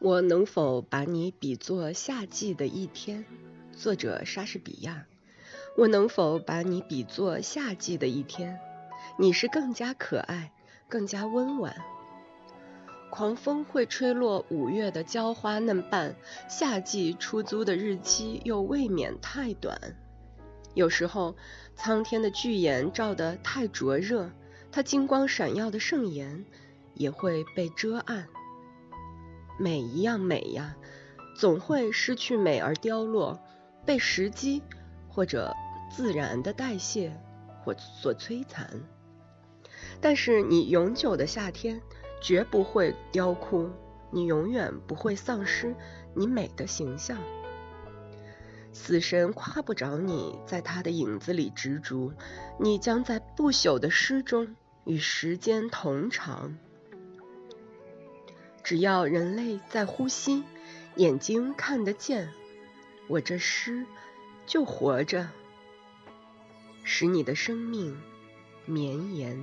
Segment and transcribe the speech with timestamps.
[0.00, 3.24] 我能否把你比作夏季的一天？
[3.72, 5.06] 作者莎士比亚。
[5.76, 8.60] 我能否把你比作夏季的一天？
[9.18, 10.52] 你是更加可爱，
[10.88, 11.74] 更加温婉。
[13.10, 16.14] 狂风会吹落五月的娇花嫩瓣，
[16.48, 19.96] 夏季出租的日期又未免太短。
[20.74, 21.34] 有时候，
[21.74, 24.30] 苍天的巨眼照得太灼热，
[24.70, 26.44] 它金光闪耀的圣颜
[26.94, 28.28] 也会被遮暗。
[29.58, 30.76] 美一样美呀，
[31.36, 33.38] 总会失去美而凋落，
[33.84, 34.62] 被时机
[35.08, 35.54] 或者
[35.90, 37.12] 自然的代谢
[37.64, 38.80] 或所摧残。
[40.00, 41.80] 但是你永久的夏天
[42.22, 43.68] 绝不会凋枯，
[44.12, 45.74] 你永远不会丧失
[46.14, 47.18] 你美的形象。
[48.72, 52.12] 死神夸不着你在他的影子里执着，
[52.60, 54.54] 你将在不朽的诗中
[54.84, 56.56] 与时间同长。
[58.68, 60.44] 只要人类在呼吸，
[60.96, 62.34] 眼睛看得见，
[63.06, 63.86] 我这诗
[64.44, 65.30] 就活着，
[66.84, 67.98] 使你的生命
[68.66, 69.42] 绵延。